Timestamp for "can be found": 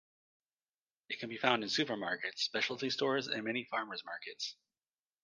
1.19-1.61